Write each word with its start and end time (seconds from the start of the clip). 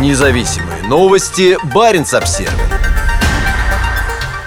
Независимые 0.00 0.82
новости. 0.82 1.56
Барин 1.72 2.04
обсерва 2.12 2.52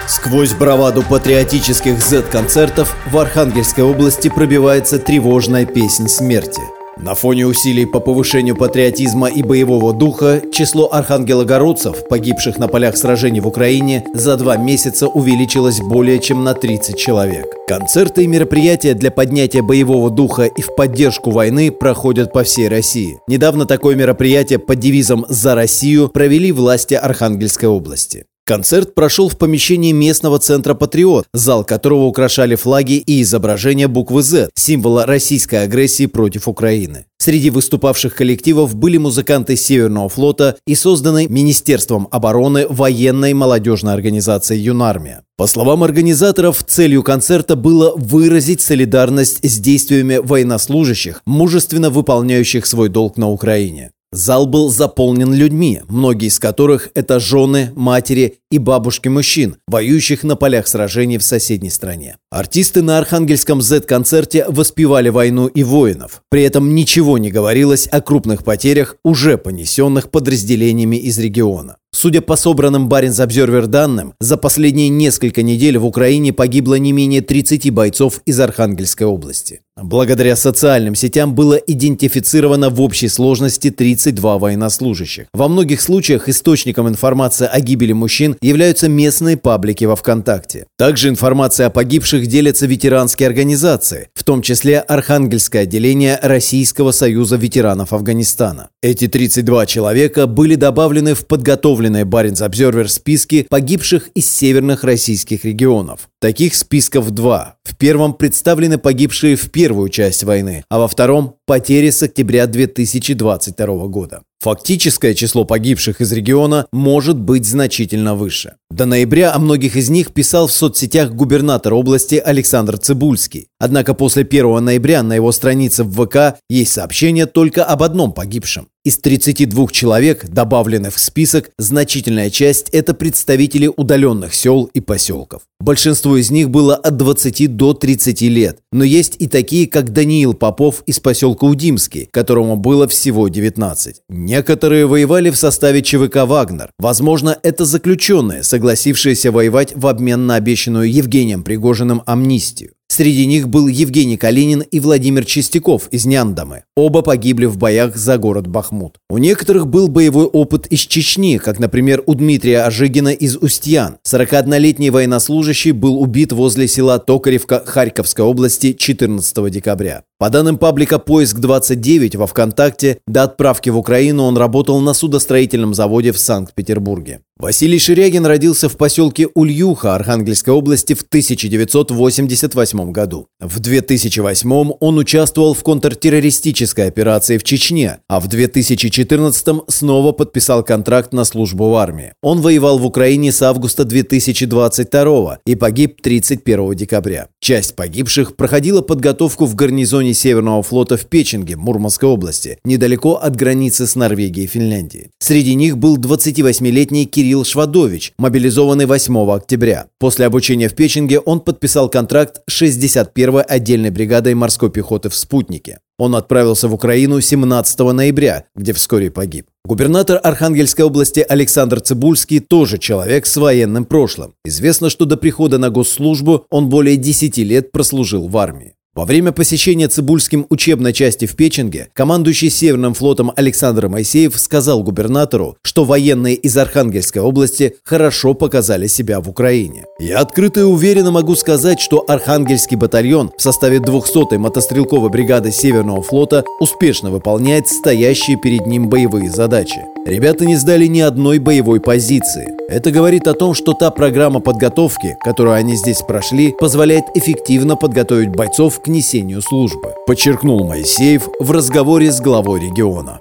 Сквозь 0.06 0.52
браваду 0.52 1.02
патриотических 1.02 2.00
Z-концертов 2.00 2.94
в 3.06 3.18
Архангельской 3.18 3.84
области 3.84 4.28
пробивается 4.28 4.98
тревожная 4.98 5.64
песнь 5.64 6.08
смерти– 6.08 6.60
на 7.00 7.14
фоне 7.14 7.46
усилий 7.46 7.86
по 7.86 8.00
повышению 8.00 8.56
патриотизма 8.56 9.28
и 9.28 9.42
боевого 9.42 9.92
духа 9.92 10.42
число 10.52 10.88
архангелогородцев, 10.92 12.08
погибших 12.08 12.58
на 12.58 12.68
полях 12.68 12.96
сражений 12.96 13.40
в 13.40 13.46
Украине, 13.46 14.04
за 14.14 14.36
два 14.36 14.56
месяца 14.56 15.06
увеличилось 15.06 15.80
более 15.80 16.18
чем 16.18 16.44
на 16.44 16.54
30 16.54 16.96
человек. 16.96 17.46
Концерты 17.68 18.24
и 18.24 18.26
мероприятия 18.26 18.94
для 18.94 19.10
поднятия 19.10 19.62
боевого 19.62 20.10
духа 20.10 20.44
и 20.44 20.62
в 20.62 20.74
поддержку 20.74 21.30
войны 21.30 21.70
проходят 21.70 22.32
по 22.32 22.42
всей 22.42 22.68
России. 22.68 23.18
Недавно 23.28 23.66
такое 23.66 23.94
мероприятие 23.94 24.58
под 24.58 24.78
девизом 24.78 25.26
«За 25.28 25.54
Россию» 25.54 26.08
провели 26.08 26.50
власти 26.52 26.94
Архангельской 26.94 27.68
области. 27.68 28.24
Концерт 28.48 28.94
прошел 28.94 29.28
в 29.28 29.36
помещении 29.36 29.92
местного 29.92 30.38
центра 30.38 30.72
«Патриот», 30.72 31.26
зал 31.34 31.64
которого 31.64 32.06
украшали 32.06 32.54
флаги 32.54 32.94
и 32.94 33.20
изображения 33.20 33.88
буквы 33.88 34.22
«З», 34.22 34.48
символа 34.54 35.04
российской 35.04 35.64
агрессии 35.64 36.06
против 36.06 36.48
Украины. 36.48 37.04
Среди 37.18 37.50
выступавших 37.50 38.14
коллективов 38.14 38.74
были 38.74 38.96
музыканты 38.96 39.54
Северного 39.54 40.08
флота 40.08 40.56
и 40.66 40.74
созданной 40.74 41.28
Министерством 41.28 42.08
обороны 42.10 42.66
военной 42.66 43.34
молодежной 43.34 43.92
организации 43.92 44.56
«Юнармия». 44.56 45.24
По 45.36 45.46
словам 45.46 45.84
организаторов, 45.84 46.64
целью 46.66 47.02
концерта 47.02 47.54
было 47.54 47.92
выразить 47.96 48.62
солидарность 48.62 49.40
с 49.42 49.58
действиями 49.58 50.16
военнослужащих, 50.16 51.20
мужественно 51.26 51.90
выполняющих 51.90 52.64
свой 52.64 52.88
долг 52.88 53.18
на 53.18 53.28
Украине. 53.28 53.90
Зал 54.10 54.46
был 54.46 54.70
заполнен 54.70 55.34
людьми, 55.34 55.82
многие 55.86 56.28
из 56.28 56.38
которых 56.38 56.88
это 56.94 57.20
жены, 57.20 57.72
матери 57.76 58.38
и 58.50 58.56
бабушки 58.56 59.08
мужчин, 59.08 59.56
воюющих 59.66 60.24
на 60.24 60.34
полях 60.34 60.66
сражений 60.66 61.18
в 61.18 61.22
соседней 61.22 61.68
стране. 61.68 62.16
Артисты 62.30 62.80
на 62.80 62.96
Архангельском 62.96 63.60
Z-концерте 63.60 64.46
воспевали 64.48 65.10
войну 65.10 65.46
и 65.46 65.62
воинов. 65.62 66.22
При 66.30 66.42
этом 66.42 66.74
ничего 66.74 67.18
не 67.18 67.30
говорилось 67.30 67.86
о 67.86 68.00
крупных 68.00 68.44
потерях, 68.44 68.96
уже 69.04 69.36
понесенных 69.36 70.10
подразделениями 70.10 70.96
из 70.96 71.18
региона. 71.18 71.76
Судя 71.90 72.20
по 72.20 72.36
собранным 72.36 72.88
Баренц 72.88 73.18
Обзервер 73.18 73.66
данным, 73.66 74.14
за 74.20 74.36
последние 74.36 74.88
несколько 74.88 75.42
недель 75.42 75.78
в 75.78 75.84
Украине 75.86 76.32
погибло 76.32 76.76
не 76.76 76.92
менее 76.92 77.22
30 77.22 77.70
бойцов 77.70 78.22
из 78.24 78.38
Архангельской 78.40 79.06
области. 79.06 79.62
Благодаря 79.80 80.34
социальным 80.34 80.96
сетям 80.96 81.34
было 81.34 81.54
идентифицировано 81.54 82.68
в 82.68 82.80
общей 82.80 83.08
сложности 83.08 83.70
32 83.70 84.38
военнослужащих. 84.38 85.26
Во 85.32 85.46
многих 85.48 85.80
случаях 85.80 86.28
источником 86.28 86.88
информации 86.88 87.46
о 87.46 87.60
гибели 87.60 87.92
мужчин 87.92 88.36
являются 88.40 88.88
местные 88.88 89.36
паблики 89.36 89.84
во 89.84 89.94
ВКонтакте. 89.94 90.66
Также 90.76 91.08
информация 91.08 91.68
о 91.68 91.70
погибших 91.70 92.26
делятся 92.26 92.66
ветеранские 92.66 93.28
организации, 93.28 94.08
в 94.14 94.24
том 94.24 94.42
числе 94.42 94.80
Архангельское 94.80 95.62
отделение 95.62 96.18
Российского 96.22 96.90
союза 96.90 97.36
ветеранов 97.36 97.92
Афганистана. 97.92 98.70
Эти 98.82 99.06
32 99.06 99.66
человека 99.66 100.26
были 100.26 100.56
добавлены 100.56 101.14
в 101.14 101.26
подготовленные 101.26 102.04
Баренц 102.04 102.42
Обзервер 102.42 102.88
списки 102.88 103.46
погибших 103.48 104.08
из 104.14 104.28
северных 104.28 104.82
российских 104.82 105.44
регионов. 105.44 106.08
Таких 106.20 106.56
списков 106.56 107.12
два. 107.12 107.58
В 107.62 107.76
первом 107.76 108.12
представлены 108.12 108.76
погибшие 108.76 109.36
в 109.36 109.52
первую 109.52 109.88
часть 109.88 110.24
войны, 110.24 110.64
а 110.68 110.80
во 110.80 110.88
втором– 110.88 111.36
потери 111.46 111.90
с 111.90 112.02
октября 112.02 112.48
2022 112.48 113.86
года. 113.86 114.22
Фактическое 114.40 115.14
число 115.14 115.44
погибших 115.44 116.00
из 116.00 116.12
региона 116.12 116.66
может 116.72 117.18
быть 117.18 117.44
значительно 117.44 118.14
выше. 118.14 118.54
До 118.70 118.86
ноября 118.86 119.34
о 119.34 119.38
многих 119.40 119.74
из 119.74 119.90
них 119.90 120.12
писал 120.12 120.46
в 120.46 120.52
соцсетях 120.52 121.10
губернатор 121.10 121.74
области 121.74 122.14
Александр 122.14 122.78
Цибульский. 122.78 123.48
Однако 123.58 123.94
после 123.94 124.22
1 124.22 124.64
ноября 124.64 125.02
на 125.02 125.14
его 125.14 125.32
странице 125.32 125.82
в 125.82 126.06
ВК 126.06 126.38
есть 126.48 126.72
сообщение 126.72 127.26
только 127.26 127.64
об 127.64 127.82
одном 127.82 128.12
погибшем. 128.12 128.68
Из 128.84 128.96
32 128.98 129.66
человек, 129.66 130.26
добавленных 130.28 130.94
в 130.94 130.98
список, 130.98 131.50
значительная 131.58 132.30
часть– 132.30 132.68
это 132.72 132.94
представители 132.94 133.70
удаленных 133.76 134.34
сел 134.34 134.70
и 134.72 134.80
поселков. 134.80 135.42
Большинство 135.60 136.16
из 136.16 136.30
них 136.30 136.48
было 136.48 136.76
от 136.76 136.96
20 136.96 137.54
до 137.54 137.74
30 137.74 138.22
лет, 138.22 138.60
но 138.72 138.84
есть 138.84 139.16
и 139.18 139.26
такие, 139.26 139.66
как 139.66 139.92
Даниил 139.92 140.32
Попов 140.32 140.84
из 140.86 141.00
поселка 141.00 141.44
Удимский, 141.44 142.08
которому 142.10 142.56
было 142.56 142.88
всего 142.88 143.28
19. 143.28 143.96
Некоторые 144.28 144.84
воевали 144.84 145.30
в 145.30 145.36
составе 145.36 145.80
ЧВК 145.80 146.26
«Вагнер». 146.26 146.70
Возможно, 146.78 147.38
это 147.42 147.64
заключенные, 147.64 148.42
согласившиеся 148.42 149.32
воевать 149.32 149.72
в 149.74 149.86
обмен 149.86 150.26
на 150.26 150.34
обещанную 150.34 150.92
Евгением 150.92 151.42
Пригожиным 151.42 152.02
амнистию. 152.04 152.72
Среди 152.90 153.26
них 153.26 153.48
был 153.48 153.68
Евгений 153.68 154.16
Калинин 154.16 154.62
и 154.62 154.80
Владимир 154.80 155.24
Чистяков 155.24 155.88
из 155.90 156.06
Няндамы. 156.06 156.64
Оба 156.74 157.02
погибли 157.02 157.44
в 157.44 157.58
боях 157.58 157.96
за 157.96 158.16
город 158.16 158.46
Бахмут. 158.46 158.96
У 159.10 159.18
некоторых 159.18 159.68
был 159.68 159.88
боевой 159.88 160.24
опыт 160.24 160.66
из 160.68 160.80
Чечни, 160.80 161.36
как, 161.36 161.58
например, 161.58 162.02
у 162.06 162.14
Дмитрия 162.14 162.62
Ожигина 162.62 163.10
из 163.10 163.36
Устьян. 163.36 163.98
41-летний 164.10 164.90
военнослужащий 164.90 165.72
был 165.72 166.00
убит 166.00 166.32
возле 166.32 166.66
села 166.66 166.98
Токаревка 166.98 167.62
Харьковской 167.64 168.24
области 168.24 168.72
14 168.72 169.50
декабря. 169.50 170.02
По 170.18 170.30
данным 170.30 170.58
паблика 170.58 170.98
«Поиск-29» 170.98 172.16
во 172.16 172.26
ВКонтакте, 172.26 172.98
до 173.06 173.22
отправки 173.22 173.70
в 173.70 173.78
Украину 173.78 174.24
он 174.24 174.36
работал 174.36 174.80
на 174.80 174.94
судостроительном 174.94 175.74
заводе 175.74 176.10
в 176.10 176.18
Санкт-Петербурге. 176.18 177.20
Василий 177.40 177.78
Ширягин 177.78 178.26
родился 178.26 178.68
в 178.68 178.76
поселке 178.76 179.28
Ульюха 179.32 179.94
Архангельской 179.94 180.52
области 180.52 180.94
в 180.94 181.02
1988 181.02 182.90
году. 182.90 183.28
В 183.38 183.60
2008 183.60 184.72
он 184.80 184.98
участвовал 184.98 185.54
в 185.54 185.62
контртеррористической 185.62 186.88
операции 186.88 187.38
в 187.38 187.44
Чечне, 187.44 187.98
а 188.08 188.18
в 188.18 188.26
2014 188.26 189.46
снова 189.68 190.10
подписал 190.10 190.64
контракт 190.64 191.12
на 191.12 191.22
службу 191.22 191.70
в 191.70 191.76
армии. 191.76 192.12
Он 192.22 192.40
воевал 192.40 192.80
в 192.80 192.84
Украине 192.84 193.30
с 193.30 193.40
августа 193.40 193.84
2022 193.84 195.38
и 195.46 195.54
погиб 195.54 196.02
31 196.02 196.74
декабря. 196.74 197.28
Часть 197.38 197.76
погибших 197.76 198.34
проходила 198.34 198.82
подготовку 198.82 199.46
в 199.46 199.54
гарнизоне 199.54 200.12
Северного 200.12 200.64
флота 200.64 200.96
в 200.96 201.06
Печенге, 201.06 201.54
Мурманской 201.54 202.08
области, 202.08 202.58
недалеко 202.64 203.14
от 203.14 203.36
границы 203.36 203.86
с 203.86 203.94
Норвегией 203.94 204.46
и 204.46 204.48
Финляндией. 204.48 205.10
Среди 205.20 205.54
них 205.54 205.78
был 205.78 205.98
28-летний 205.98 207.06
Кирилл 207.06 207.27
Кирилл 207.28 207.44
Швадович, 207.44 208.14
мобилизованный 208.18 208.86
8 208.86 209.30
октября. 209.30 209.88
После 209.98 210.24
обучения 210.24 210.70
в 210.70 210.74
Печенге 210.74 211.20
он 211.20 211.40
подписал 211.40 211.90
контракт 211.90 212.40
с 212.48 212.62
61-й 212.62 213.42
отдельной 213.42 213.90
бригадой 213.90 214.32
морской 214.32 214.70
пехоты 214.70 215.10
в 215.10 215.14
«Спутнике». 215.14 215.80
Он 215.98 216.16
отправился 216.16 216.68
в 216.68 216.74
Украину 216.74 217.20
17 217.20 217.80
ноября, 217.80 218.44
где 218.56 218.72
вскоре 218.72 219.10
погиб. 219.10 219.44
Губернатор 219.66 220.18
Архангельской 220.22 220.86
области 220.86 221.20
Александр 221.28 221.80
Цибульский 221.80 222.40
тоже 222.40 222.78
человек 222.78 223.26
с 223.26 223.36
военным 223.36 223.84
прошлым. 223.84 224.32
Известно, 224.46 224.88
что 224.88 225.04
до 225.04 225.18
прихода 225.18 225.58
на 225.58 225.68
госслужбу 225.68 226.46
он 226.48 226.70
более 226.70 226.96
10 226.96 227.36
лет 227.36 227.72
прослужил 227.72 228.26
в 228.28 228.38
армии. 228.38 228.72
Во 228.98 229.04
время 229.04 229.30
посещения 229.30 229.86
Цибульским 229.86 230.44
учебной 230.50 230.92
части 230.92 231.26
в 231.26 231.36
Печенге 231.36 231.86
командующий 231.92 232.50
Северным 232.50 232.94
флотом 232.94 233.30
Александр 233.36 233.86
Моисеев 233.86 234.36
сказал 234.36 234.82
губернатору, 234.82 235.56
что 235.62 235.84
военные 235.84 236.34
из 236.34 236.56
Архангельской 236.56 237.22
области 237.22 237.76
хорошо 237.84 238.34
показали 238.34 238.88
себя 238.88 239.20
в 239.20 239.28
Украине. 239.28 239.84
«Я 240.00 240.18
открыто 240.18 240.58
и 240.58 240.64
уверенно 240.64 241.12
могу 241.12 241.36
сказать, 241.36 241.78
что 241.78 242.04
Архангельский 242.08 242.76
батальон 242.76 243.30
в 243.38 243.40
составе 243.40 243.78
200-й 243.78 244.36
мотострелковой 244.36 245.10
бригады 245.10 245.52
Северного 245.52 246.02
флота 246.02 246.42
успешно 246.58 247.10
выполняет 247.10 247.68
стоящие 247.68 248.36
перед 248.36 248.66
ним 248.66 248.88
боевые 248.88 249.30
задачи. 249.30 249.80
Ребята 250.06 250.44
не 250.44 250.56
сдали 250.56 250.86
ни 250.86 251.00
одной 251.00 251.38
боевой 251.38 251.80
позиции. 251.80 252.48
Это 252.68 252.90
говорит 252.90 253.28
о 253.28 253.34
том, 253.34 253.54
что 253.54 253.74
та 253.74 253.90
программа 253.90 254.40
подготовки, 254.40 255.16
которую 255.22 255.54
они 255.54 255.76
здесь 255.76 256.00
прошли, 256.00 256.54
позволяет 256.58 257.04
эффективно 257.14 257.76
подготовить 257.76 258.30
бойцов 258.30 258.80
к 258.88 258.90
несению 258.90 259.42
службы, 259.42 259.94
подчеркнул 260.06 260.64
Моисеев 260.64 261.28
в 261.38 261.50
разговоре 261.50 262.10
с 262.10 262.22
главой 262.22 262.60
региона. 262.60 263.20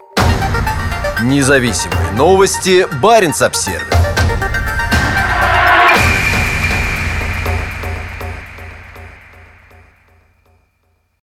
Независимые 1.22 2.12
новости. 2.16 2.88
Барин 3.02 3.34
обсервис 3.38 3.97